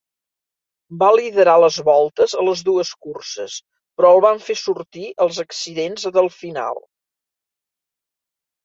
[1.01, 3.59] Va liderar les voltes a les dues curses,
[4.01, 6.85] però el van fer sortir als accidents del final.